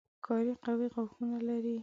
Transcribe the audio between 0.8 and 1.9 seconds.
غاښونه لري.